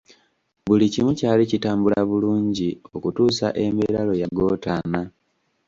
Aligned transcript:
Buli 0.65 0.85
kimu 0.93 1.11
kyali 1.19 1.43
kitambula 1.51 1.99
bulungi 2.09 2.69
okutuusa 2.95 3.47
embeera 3.63 4.01
lwe 4.07 4.19
yagootaana. 4.23 5.01